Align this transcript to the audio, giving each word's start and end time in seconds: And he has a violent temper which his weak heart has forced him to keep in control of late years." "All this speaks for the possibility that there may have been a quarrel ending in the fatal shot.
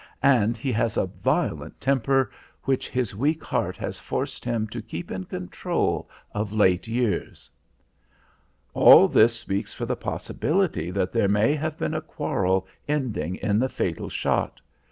And 0.23 0.57
he 0.57 0.71
has 0.71 0.97
a 0.97 1.05
violent 1.05 1.79
temper 1.79 2.31
which 2.63 2.89
his 2.89 3.15
weak 3.15 3.43
heart 3.43 3.77
has 3.77 3.99
forced 3.99 4.43
him 4.43 4.67
to 4.69 4.81
keep 4.81 5.11
in 5.11 5.25
control 5.25 6.09
of 6.31 6.51
late 6.51 6.87
years." 6.87 7.51
"All 8.73 9.07
this 9.07 9.37
speaks 9.39 9.75
for 9.75 9.85
the 9.85 9.95
possibility 9.95 10.89
that 10.89 11.11
there 11.11 11.27
may 11.29 11.53
have 11.53 11.77
been 11.77 11.93
a 11.93 12.01
quarrel 12.01 12.65
ending 12.87 13.35
in 13.35 13.59
the 13.59 13.69
fatal 13.69 14.09
shot. 14.09 14.59